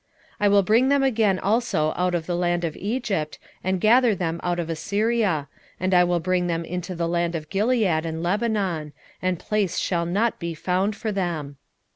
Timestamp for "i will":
0.39-0.63, 5.93-6.19